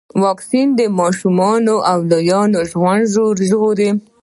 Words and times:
واکسین 0.23 0.67
د 0.79 0.81
ماشومانو 0.99 1.75
او 1.91 1.97
لویانو 2.09 2.59
ژوند 2.71 3.05
ژغوري. 3.49 3.89